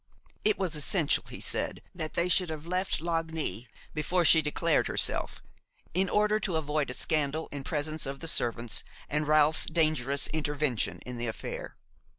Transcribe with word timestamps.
It 0.43 0.57
was 0.57 0.73
essential, 0.75 1.25
he 1.29 1.39
said, 1.39 1.83
that 1.93 2.15
they 2.15 2.27
should 2.27 2.49
have 2.49 2.65
left 2.65 3.01
Lagny 3.01 3.67
before 3.93 4.25
she 4.25 4.41
declared 4.41 4.87
herself, 4.87 5.43
in 5.93 6.09
order 6.09 6.39
to 6.39 6.55
avoid 6.55 6.89
a 6.89 6.95
scandal 6.95 7.47
in 7.51 7.63
presence 7.63 8.07
of 8.07 8.19
the 8.19 8.27
servants, 8.27 8.83
and 9.09 9.27
Ralph's 9.27 9.65
dangerous 9.67 10.25
intervention 10.29 11.01
in 11.05 11.17
the 11.17 11.27
affair. 11.27 11.77